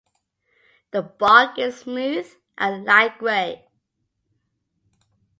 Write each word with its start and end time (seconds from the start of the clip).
The 0.89 1.03
bark 1.03 1.59
is 1.59 1.81
smooth 1.81 2.25
and 2.57 2.85
light 2.85 3.19
gray. 3.19 3.67